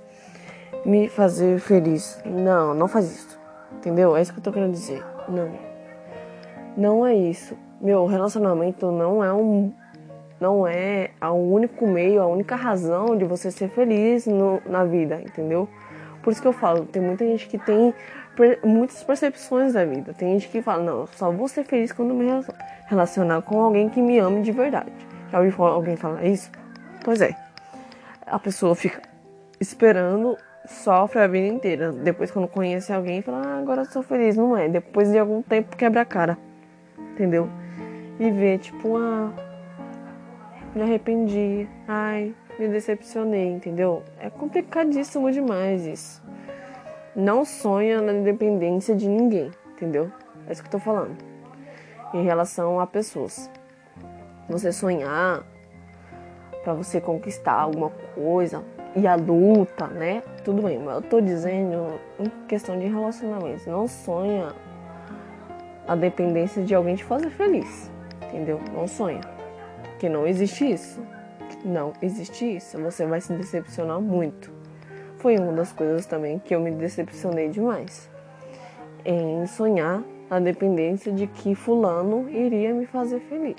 [0.86, 2.22] me fazer feliz.
[2.24, 3.40] Não, não faz isso.
[3.72, 4.16] Entendeu?
[4.16, 5.04] É isso que eu tô querendo dizer.
[5.28, 5.50] Não.
[6.78, 7.58] Não é isso.
[7.82, 9.74] Meu relacionamento não é um
[10.40, 15.20] não é o único meio, a única razão de você ser feliz no, na vida,
[15.20, 15.68] entendeu?
[16.22, 17.94] Por isso que eu falo, tem muita gente que tem
[18.64, 20.14] muitas percepções da vida.
[20.14, 22.26] Tem gente que fala, não, só vou ser feliz quando me
[22.88, 24.92] relacionar com alguém que me ame de verdade.
[25.32, 26.52] Já ouviu alguém falar isso?
[27.04, 27.36] Pois é.
[28.26, 29.02] A pessoa fica
[29.60, 31.92] esperando, sofre a vida inteira.
[31.92, 34.36] Depois, quando conhece alguém, fala, ah, agora sou feliz.
[34.36, 34.68] Não é.
[34.68, 36.38] Depois de algum tempo, quebra a cara.
[36.98, 37.50] Entendeu?
[38.20, 39.32] E vê, tipo, ah,
[40.74, 41.68] me arrependi.
[41.88, 44.04] Ai, me decepcionei, entendeu?
[44.20, 46.22] É complicadíssimo demais isso
[47.16, 50.12] não sonha na independência de ninguém, entendeu?
[50.48, 51.18] É isso que eu tô falando.
[52.14, 53.50] Em relação a pessoas.
[54.48, 55.44] Você sonhar
[56.64, 58.64] para você conquistar alguma coisa
[58.96, 60.24] e a luta, né?
[60.44, 63.66] Tudo bem, mas eu tô dizendo em questão de relacionamentos.
[63.66, 64.54] Não sonha
[65.88, 67.92] a dependência de alguém te fazer feliz,
[68.28, 68.60] entendeu?
[68.74, 69.22] Não sonha.
[70.00, 71.02] Que não existe isso.
[71.64, 72.80] Não existe isso.
[72.80, 74.59] Você vai se decepcionar muito
[75.20, 78.10] foi uma das coisas também que eu me decepcionei demais.
[79.06, 83.56] Em sonhar a dependência de que fulano iria me fazer feliz.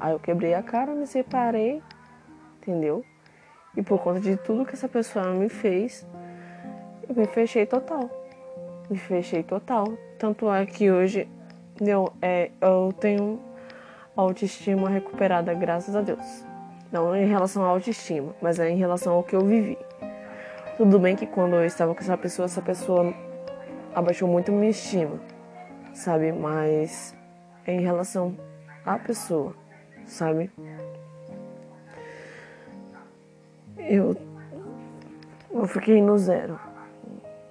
[0.00, 1.82] Aí eu quebrei a cara, me separei,
[2.58, 3.04] entendeu?
[3.76, 6.06] E por conta de tudo que essa pessoa me fez,
[7.08, 8.08] eu me fechei total.
[8.88, 9.84] Me fechei total.
[10.18, 11.28] Tanto é que hoje
[11.80, 13.40] eu, é, eu tenho
[14.16, 16.44] autoestima recuperada, graças a Deus.
[16.92, 19.76] Não em relação à autoestima, mas é em relação ao que eu vivi.
[20.76, 23.14] Tudo bem que quando eu estava com essa pessoa, essa pessoa
[23.94, 25.20] abaixou muito minha estima,
[25.92, 26.32] sabe?
[26.32, 27.14] Mas
[27.64, 28.36] em relação
[28.84, 29.54] à pessoa,
[30.04, 30.50] sabe?
[33.78, 34.16] Eu,
[35.52, 36.58] eu fiquei no zero.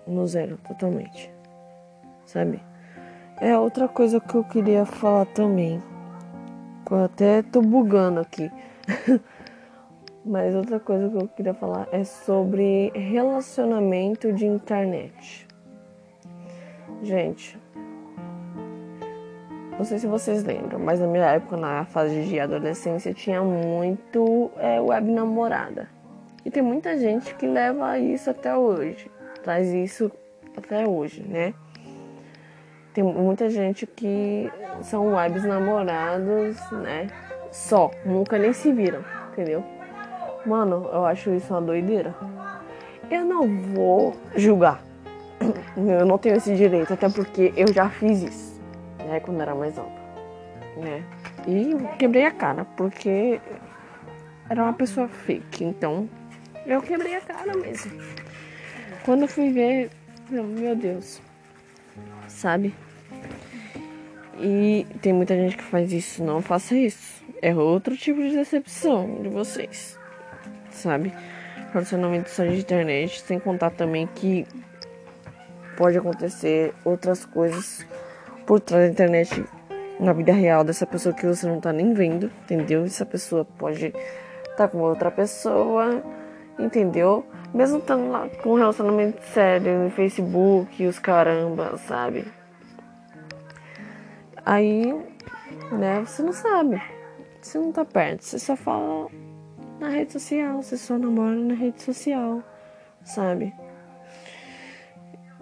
[0.05, 1.31] No zero, totalmente.
[2.25, 2.61] Sabe?
[3.39, 5.81] É outra coisa que eu queria falar também.
[6.91, 8.51] Eu até tô bugando aqui.
[10.25, 15.47] Mas outra coisa que eu queria falar é sobre relacionamento de internet.
[17.01, 17.59] Gente,
[19.77, 24.51] não sei se vocês lembram, mas na minha época, na fase de adolescência, tinha muito
[24.57, 25.89] é, web namorada.
[26.45, 29.11] E tem muita gente que leva isso até hoje.
[29.43, 30.11] Traz isso
[30.55, 31.53] até hoje, né?
[32.93, 37.07] Tem muita gente que são webs namorados, né?
[37.51, 39.72] Só, nunca nem se viram, entendeu?
[40.45, 42.15] Mano, eu acho isso uma doideira.
[43.09, 44.83] Eu não vou julgar.
[45.75, 48.61] Eu não tenho esse direito, até porque eu já fiz isso,
[48.99, 49.19] né?
[49.19, 49.91] Quando era mais nova,
[50.77, 51.03] né?
[51.45, 53.41] E quebrei a cara, porque
[54.49, 56.07] era uma pessoa fake, então
[56.65, 57.91] eu quebrei a cara mesmo.
[59.03, 59.89] Quando eu fui ver,
[60.29, 61.21] meu Deus,
[62.29, 62.73] sabe?
[64.39, 67.21] E tem muita gente que faz isso, não faça isso.
[67.41, 69.99] É outro tipo de decepção de vocês,
[70.75, 71.13] sabe?
[71.71, 74.45] Relacionamento só de internet, sem contar também que
[75.75, 77.85] pode acontecer outras coisas
[78.45, 79.43] por trás da internet
[79.99, 82.83] na vida real dessa pessoa que você não tá nem vendo, entendeu?
[82.83, 86.03] Essa pessoa pode estar tá com outra pessoa
[86.57, 87.25] entendeu?
[87.53, 92.25] Mesmo estando lá com um relacionamento sério no Facebook, os caramba, sabe?
[94.45, 94.93] Aí,
[95.71, 96.81] né, você não sabe.
[97.41, 99.07] Você não tá perto, você só fala
[99.83, 102.41] na rede social, você só namora na rede social,
[103.03, 103.53] sabe?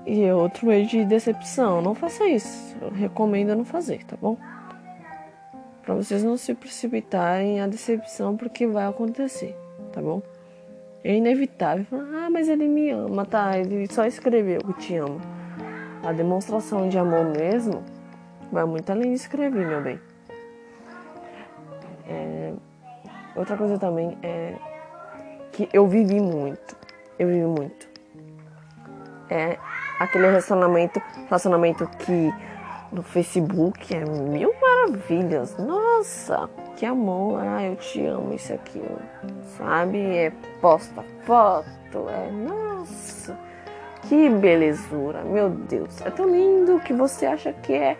[0.03, 2.75] E é outro meio de decepção, não faça isso.
[2.81, 4.35] Eu recomendo não fazer, tá bom?
[5.83, 9.55] Pra vocês não se precipitarem a decepção porque vai acontecer,
[9.93, 10.23] tá bom?
[11.03, 11.85] É inevitável.
[11.91, 13.59] Ah, mas ele me ama, tá?
[13.59, 15.21] Ele só escreveu que te ama.
[16.03, 17.83] A demonstração de amor mesmo
[18.51, 19.99] vai muito além de escrever, meu bem.
[23.35, 24.55] Outra coisa também é
[25.51, 26.75] que eu vivi muito.
[27.17, 27.89] Eu vivi muito.
[29.29, 29.57] É
[29.99, 32.33] aquele relacionamento, relacionamento que
[32.91, 35.57] no Facebook é mil maravilhas.
[35.57, 37.41] Nossa, que amor.
[37.41, 38.81] Ah, eu te amo, isso aqui.
[39.57, 39.99] Sabe?
[39.99, 42.09] É posta foto.
[42.09, 43.37] É nossa,
[44.03, 45.23] que belezura.
[45.23, 47.97] Meu Deus, é tão lindo que você acha que é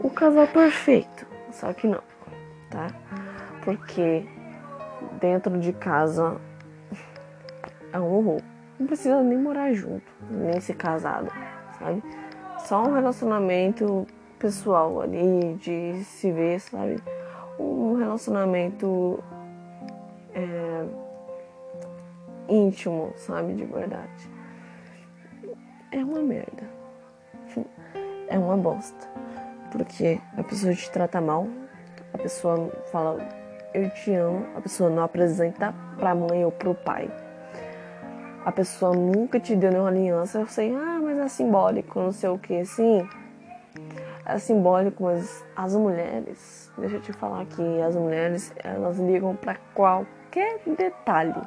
[0.00, 1.26] o casal perfeito.
[1.50, 2.02] Só que não,
[2.70, 2.88] tá?
[3.64, 4.26] Porque
[5.20, 6.40] dentro de casa
[7.92, 8.40] é um horror.
[8.78, 11.30] Não precisa nem morar junto, nem ser casado,
[11.78, 12.02] sabe?
[12.64, 14.06] só um relacionamento
[14.38, 16.96] pessoal ali, de se ver, sabe?
[17.58, 19.22] Um relacionamento
[20.34, 20.86] é,
[22.48, 23.54] íntimo, sabe?
[23.54, 24.30] De verdade.
[25.92, 26.64] É uma merda.
[28.28, 29.08] É uma bosta.
[29.70, 31.46] Porque a pessoa te trata mal,
[32.12, 33.18] a pessoa fala
[33.74, 37.10] eu te amo, a pessoa não apresenta pra mãe ou pro pai
[38.44, 42.28] a pessoa nunca te deu nenhuma aliança, eu sei, ah, mas é simbólico, não sei
[42.28, 43.08] o que, sim.
[44.26, 49.56] É simbólico, mas as mulheres, deixa eu te falar que as mulheres, elas ligam para
[49.74, 51.40] qualquer detalhe.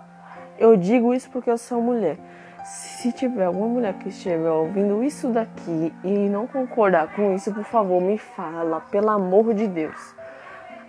[0.57, 2.17] Eu digo isso porque eu sou mulher.
[2.65, 7.63] Se tiver alguma mulher que estiver ouvindo isso daqui e não concordar com isso, por
[7.63, 10.16] favor, me fala, pelo amor de Deus.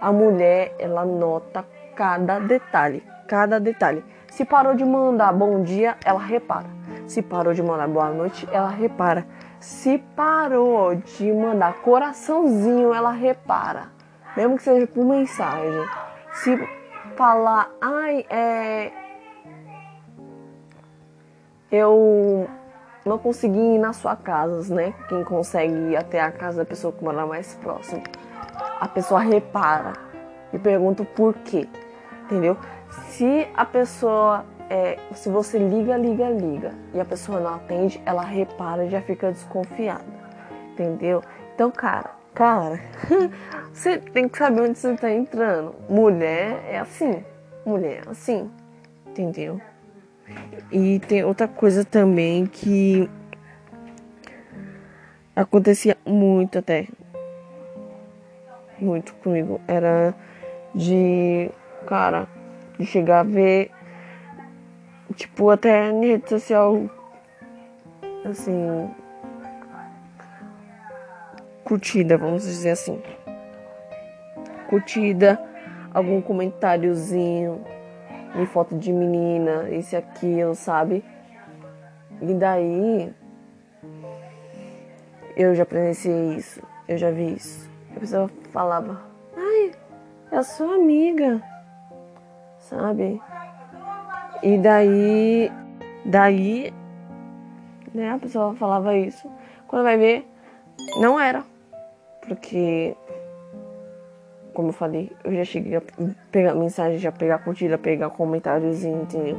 [0.00, 1.64] A mulher, ela nota
[1.96, 4.04] cada detalhe, cada detalhe.
[4.28, 6.66] Se parou de mandar bom dia, ela repara.
[7.06, 9.26] Se parou de mandar boa noite, ela repara.
[9.58, 13.88] Se parou de mandar coraçãozinho, ela repara.
[14.36, 15.84] Mesmo que seja por mensagem.
[16.32, 16.56] Se
[17.16, 18.92] falar, ai, é.
[21.72, 22.48] Eu
[23.04, 24.94] não consegui ir na sua casa, né?
[25.08, 28.02] Quem consegue ir até a casa da pessoa que mora mais próximo.
[28.80, 29.94] A pessoa repara
[30.52, 31.68] e pergunta por quê.
[32.24, 32.56] Entendeu?
[33.08, 38.22] Se a pessoa, é, se você liga, liga, liga e a pessoa não atende, ela
[38.22, 40.04] repara e já fica desconfiada,
[40.72, 41.22] entendeu?
[41.54, 42.80] Então, cara, cara,
[43.72, 45.74] você tem que saber onde você tá entrando.
[45.88, 47.24] Mulher é assim,
[47.64, 48.50] mulher é assim,
[49.06, 49.60] entendeu?
[50.70, 53.08] E tem outra coisa também que
[55.34, 56.88] acontecia muito até
[58.80, 60.14] muito comigo era
[60.74, 61.50] de
[61.86, 62.28] cara
[62.78, 63.70] de chegar a ver,
[65.14, 66.80] tipo, até em rede social,
[68.24, 68.88] assim,
[71.64, 73.02] curtida, vamos dizer assim.
[74.68, 75.40] Curtida,
[75.92, 77.64] algum comentáriozinho,
[78.36, 81.02] em foto de menina, esse aquilo, sabe?
[82.22, 83.12] E daí
[85.36, 87.67] eu já presenciei isso, eu já vi isso.
[87.96, 89.00] A pessoa falava,
[89.36, 89.72] ai,
[90.30, 91.42] é a sua amiga
[92.68, 93.20] sabe?
[94.42, 95.50] E daí,
[96.04, 96.72] daí,
[97.94, 99.30] né, a pessoa falava isso.
[99.66, 100.26] Quando vai ver,
[101.00, 101.44] não era.
[102.26, 102.94] Porque,
[104.52, 105.82] como eu falei, eu já cheguei a
[106.30, 109.38] pegar mensagem, já pegar curtida, pegar comentáriozinho, entendeu?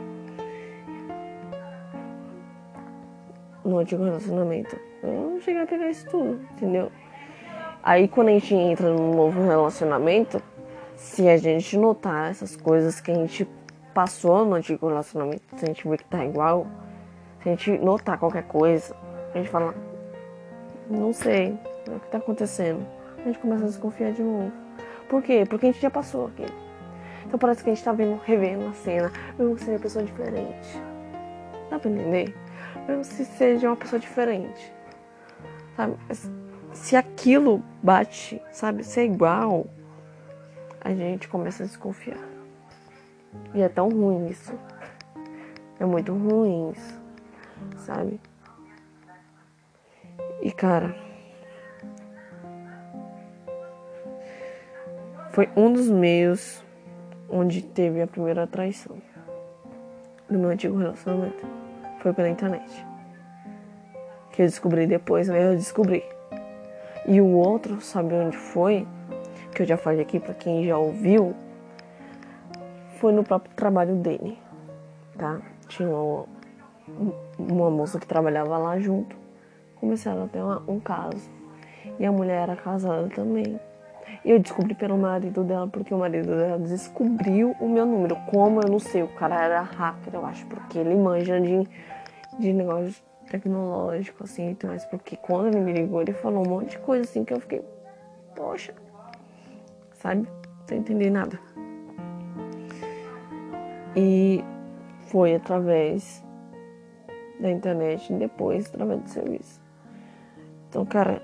[3.64, 4.76] no antigo relacionamento.
[5.04, 6.92] Eu não cheguei a pegar isso tudo, entendeu?
[7.90, 10.40] Aí quando a gente entra num novo relacionamento,
[10.96, 13.50] se a gente notar essas coisas que a gente
[13.96, 16.68] passou no antigo relacionamento, se a gente vê que tá igual,
[17.42, 18.96] se a gente notar qualquer coisa,
[19.34, 19.74] a gente fala,
[20.88, 22.86] não sei o que tá acontecendo.
[23.18, 24.52] A gente começa a desconfiar de novo.
[25.10, 25.44] Por quê?
[25.50, 26.54] Porque a gente já passou aquilo.
[27.26, 30.06] Então parece que a gente tá vendo, revendo a cena, mesmo que seja uma pessoa
[30.06, 30.80] diferente.
[31.72, 32.36] Dá pra entender?
[32.88, 34.72] Mesmo se seja uma pessoa diferente.
[35.76, 35.98] Sabe?
[36.80, 39.68] Se aquilo bate, sabe, se é igual,
[40.82, 42.18] a gente começa a desconfiar.
[43.54, 44.58] E é tão ruim isso.
[45.78, 47.02] É muito ruim isso.
[47.80, 48.20] Sabe?
[50.42, 50.96] E cara.
[55.32, 56.64] Foi um dos meios
[57.30, 58.98] onde teve a primeira traição
[60.30, 61.46] do meu antigo relacionamento.
[62.00, 62.86] Foi pela internet.
[64.32, 66.19] Que eu descobri depois, mas eu descobri.
[67.10, 68.88] E o outro, sabe onde foi?
[69.56, 71.34] Que eu já falei aqui para quem já ouviu.
[73.00, 74.38] Foi no próprio trabalho dele,
[75.18, 75.42] tá?
[75.68, 76.28] Tinha uma,
[77.40, 79.16] uma moça que trabalhava lá junto.
[79.80, 81.28] Começaram a ter uma, um caso.
[82.00, 83.60] E a mulher era casada também.
[84.24, 88.16] E eu descobri pelo marido dela, porque o marido dela descobriu o meu número.
[88.30, 91.68] Como eu não sei, o cara era hacker, eu acho, porque ele manja de,
[92.38, 96.72] de negócio tecnológico, assim, então, mas porque quando ele me ligou, ele falou um monte
[96.72, 97.62] de coisa assim que eu fiquei,
[98.36, 98.74] poxa,
[99.94, 100.28] sabe?
[100.70, 101.40] Não entendi nada.
[103.96, 104.44] E
[105.08, 106.24] foi através
[107.40, 109.62] da internet e depois através do serviço.
[110.70, 111.22] Então, cara,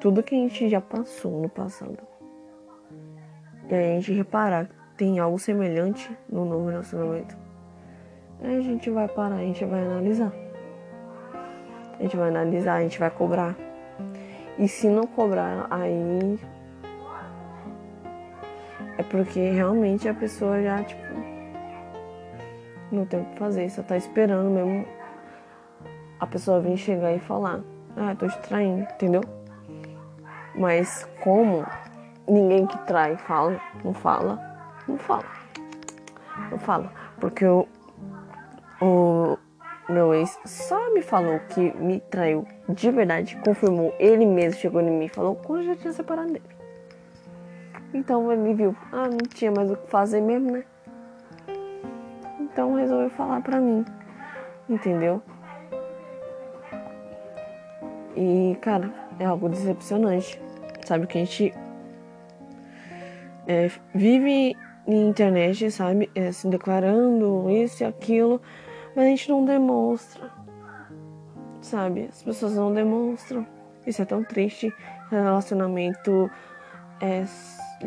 [0.00, 1.98] tudo que a gente já passou no passado.
[3.68, 7.36] E a gente reparar que tem algo semelhante no novo relacionamento.
[8.42, 10.45] Aí a gente vai parar, a gente vai analisar.
[11.98, 13.56] A gente vai analisar, a gente vai cobrar.
[14.58, 16.38] E se não cobrar, aí
[18.98, 21.02] é porque realmente a pessoa já, tipo,
[22.90, 24.86] não tem o que fazer, só tá esperando mesmo
[26.18, 27.60] a pessoa vir chegar e falar,
[27.96, 29.22] ah, tô te traindo, entendeu?
[30.54, 31.66] Mas como
[32.26, 34.38] ninguém que trai fala, não fala,
[34.88, 35.24] não fala.
[36.50, 36.92] Não fala.
[37.20, 37.66] Porque o,
[38.80, 39.38] o
[39.88, 44.90] meu ex só me falou que me traiu de verdade, confirmou, ele mesmo chegou em
[44.90, 46.44] mim e falou quando eu já tinha separado dele.
[47.94, 50.64] Então ele viu, ah, não tinha mais o que fazer mesmo, né?
[52.40, 53.84] Então resolveu falar pra mim,
[54.68, 55.22] entendeu?
[58.16, 60.40] E, cara, é algo decepcionante.
[60.84, 61.54] Sabe que a gente
[63.46, 66.10] é, vive na internet, sabe?
[66.14, 68.40] É, se declarando isso e aquilo,
[68.96, 70.30] mas a gente não demonstra.
[71.60, 72.08] Sabe?
[72.10, 73.46] As pessoas não demonstram.
[73.86, 74.74] Isso é tão triste.
[75.10, 76.30] Relacionamento
[77.00, 77.24] é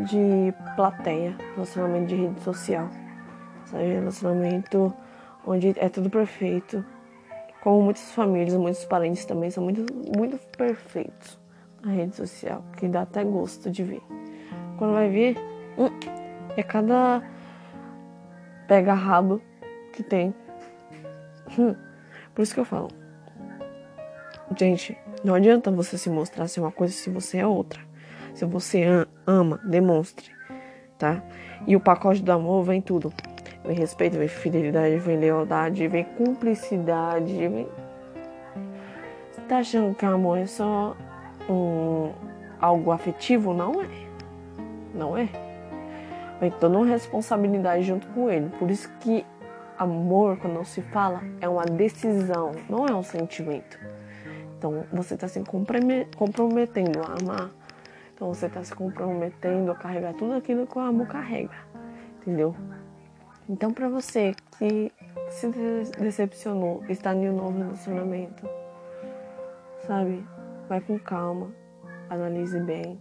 [0.04, 2.88] de plateia, relacionamento de rede social.
[3.65, 3.86] Sabe?
[3.86, 4.93] Relacionamento
[5.45, 6.86] onde é tudo perfeito.
[7.63, 11.39] Como muitas famílias, muitos parentes também são muito, muito perfeitos
[11.84, 14.02] na rede social, que dá até gosto de ver.
[14.78, 15.36] Quando vai ver,
[15.78, 15.89] hum,
[16.56, 17.22] é cada
[18.67, 19.41] pega rabo
[19.91, 20.34] que tem.
[21.58, 21.76] Hum,
[22.34, 22.90] por isso que eu falo.
[24.58, 27.80] Gente, não adianta você se mostrar ser uma coisa se você é outra.
[28.34, 28.84] Se você
[29.28, 30.32] ama, demonstre,
[30.98, 31.24] tá?
[31.68, 33.12] E o pacote do amor vem tudo.
[33.66, 37.68] Vem respeito, vem fidelidade, vem lealdade, vem cumplicidade, vem.
[39.48, 40.96] Tá achando que amor é só
[41.50, 42.12] um,
[42.60, 43.54] algo afetivo?
[43.54, 43.88] Não é.
[44.94, 45.28] Não é.
[46.40, 48.50] Vem toda uma responsabilidade junto com ele.
[48.58, 49.26] Por isso que
[49.80, 53.80] amor, quando se fala, é uma decisão, não é um sentimento.
[54.58, 57.50] Então você está se comprometendo a amar.
[58.13, 61.56] Então você está se comprometendo a carregar tudo aquilo que o amor carrega.
[62.22, 62.54] Entendeu?
[63.48, 64.91] Então, para você que
[65.30, 65.47] se
[65.97, 68.47] decepcionou, está em um novo relacionamento,
[69.88, 70.24] sabe?
[70.68, 71.51] Vai com calma,
[72.10, 72.99] analise bem,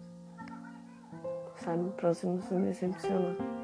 [1.56, 1.90] sabe?
[1.90, 3.57] Para você não se decepcionar.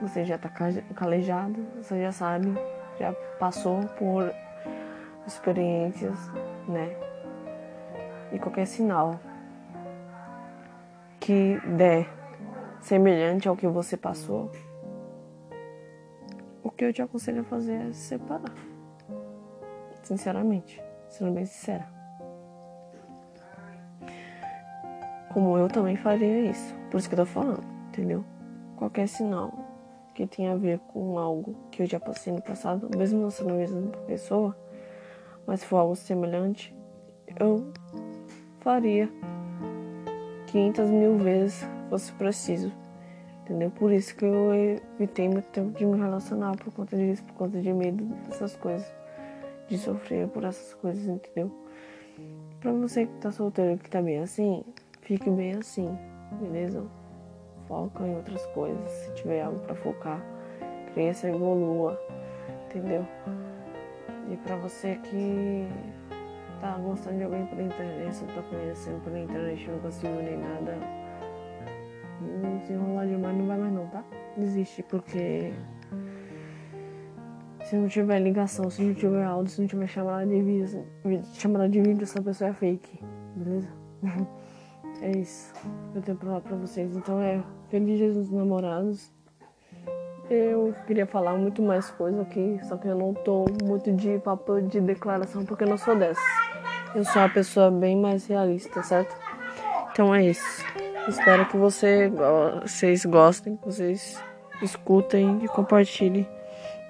[0.00, 0.50] Você já está
[0.94, 2.54] calejado, você já sabe,
[2.98, 4.30] já passou por
[5.26, 6.18] experiências,
[6.68, 6.94] né?
[8.30, 9.18] E qualquer sinal
[11.18, 12.08] que der
[12.80, 14.50] semelhante ao que você passou,
[16.62, 18.54] o que eu te aconselho a fazer é se separar.
[20.02, 21.88] Sinceramente, sendo bem sincera.
[25.32, 26.74] Como eu também faria isso.
[26.90, 28.24] Por isso que eu tô falando, entendeu?
[28.76, 29.75] Qualquer sinal
[30.16, 33.50] que tenha a ver com algo que eu já passei no passado, mesmo não sendo
[33.50, 34.56] a mesma pessoa,
[35.46, 36.74] Mas for algo semelhante,
[37.38, 37.72] eu
[38.60, 39.08] faria
[40.46, 42.72] 500 mil vezes fosse preciso.
[43.42, 43.70] Entendeu?
[43.70, 44.52] Por isso que eu
[44.98, 48.92] evitei muito tempo de me relacionar por conta disso, por conta de medo dessas coisas.
[49.68, 51.52] De sofrer por essas coisas, entendeu?
[52.58, 54.64] Pra você que tá solteiro que tá bem assim,
[55.02, 55.96] fique bem assim,
[56.40, 56.84] beleza?
[57.68, 58.90] Foca em outras coisas.
[58.90, 60.20] Se tiver algo para focar,
[60.94, 62.00] cresça, evolua,
[62.66, 63.06] entendeu?
[64.30, 65.68] E pra você que
[66.60, 70.78] tá gostando de alguém pela internet, você tá conhecendo pela internet, não conseguiu nem nada,
[72.42, 74.04] não se enrolar demais não vai mais não, tá?
[74.36, 75.52] Desiste, porque
[77.64, 80.84] se não tiver ligação, se não tiver áudio, se não tiver chamada de vídeo,
[81.34, 83.00] chamada de vídeo, essa pessoa é fake,
[83.36, 83.68] beleza?
[85.02, 85.52] é isso
[85.96, 86.96] eu tenho pra falar pra vocês.
[86.96, 89.10] Então é Feliz Dia dos Namorados.
[90.30, 94.60] Eu queria falar muito mais coisa aqui, só que eu não tô muito de papo
[94.60, 96.20] de declaração porque eu não sou dessa.
[96.94, 99.16] Eu sou uma pessoa bem mais realista, certo?
[99.92, 100.64] Então é isso.
[101.08, 102.08] Espero que você,
[102.62, 104.20] vocês gostem, vocês
[104.62, 106.28] escutem e compartilhem.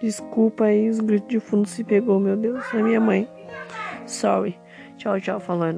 [0.01, 3.29] Desculpa aí, os gritos de fundo se pegou, meu Deus, é minha mãe.
[4.07, 4.59] Sorry.
[4.97, 5.73] Tchau, tchau, falou,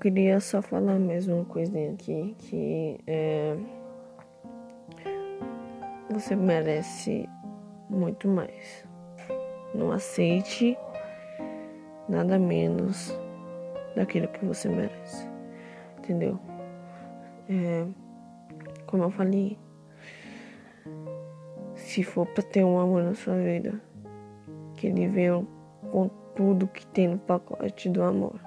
[0.00, 3.54] queria só falar mais uma coisinha aqui, que é,
[6.10, 7.28] você merece
[7.90, 8.86] muito mais.
[9.74, 10.74] Não aceite
[12.08, 13.14] nada menos
[13.94, 15.28] daquilo que você merece.
[15.98, 16.40] Entendeu?
[17.50, 17.86] É,
[18.86, 19.58] como eu falei,
[21.74, 23.78] se for pra ter um amor na sua vida,
[24.76, 25.46] que ele venha
[25.92, 28.40] com tudo que tem no pacote do amor.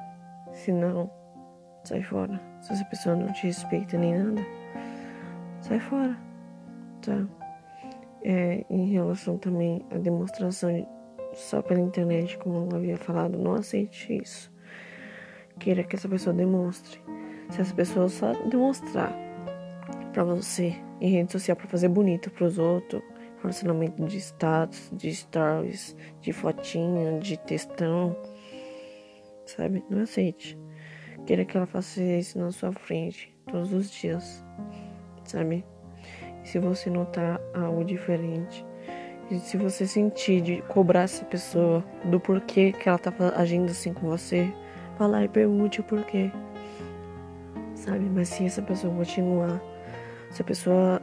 [0.52, 1.12] Se não,
[1.84, 2.40] sai fora.
[2.62, 4.42] Se essa pessoa não te respeita nem nada,
[5.62, 6.18] sai fora.
[7.02, 7.26] Tá?
[8.24, 10.88] É, em relação também à demonstração
[11.34, 14.52] só pela internet, como eu havia falado, não aceite isso.
[15.60, 17.02] Queira que essa pessoa demonstre.
[17.50, 19.14] Se essa pessoa só demonstrar
[20.14, 23.02] para você em rede social para fazer bonito para os outros,
[23.42, 28.16] relacionamento de status, de stories, de fotinha, de textão,
[29.46, 29.84] sabe?
[29.90, 30.58] Não aceite.
[31.26, 34.44] Queira que ela faça isso na sua frente todos os dias,
[35.24, 35.64] sabe?
[36.44, 38.66] E se você notar algo diferente,
[39.32, 43.94] e se você sentir de cobrar essa pessoa do porquê que ela tá agindo assim
[43.94, 44.54] com você,
[44.98, 46.30] vá lá e pergunte o porquê.
[47.74, 48.06] Sabe?
[48.10, 49.62] Mas se essa pessoa continuar,
[50.30, 51.02] se a pessoa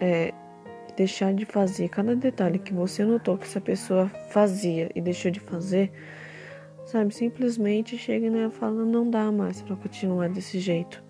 [0.00, 0.32] é,
[0.96, 5.40] deixar de fazer cada detalhe que você notou que essa pessoa fazia e deixou de
[5.40, 5.92] fazer,
[6.90, 7.14] sabe?
[7.14, 11.02] Simplesmente chega e né, fala: não dá mais para continuar desse jeito.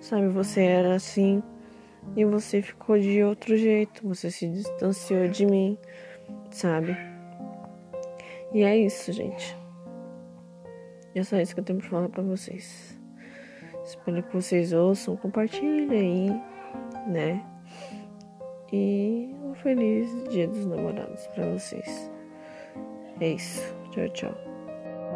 [0.00, 0.28] Sabe?
[0.28, 1.42] Você era assim
[2.16, 5.78] e você ficou de outro jeito, você se distanciou de mim,
[6.50, 6.96] sabe?
[8.52, 9.56] E é isso, gente.
[11.14, 12.98] É só isso que eu tenho pra falar pra vocês.
[13.84, 16.42] Espero que vocês ouçam, compartilhem aí,
[17.08, 17.44] né?
[18.72, 22.10] E um feliz dia dos namorados pra vocês.
[23.20, 23.62] É isso.
[23.92, 24.53] Tchau, tchau.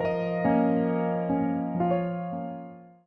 [0.00, 0.57] Thank you.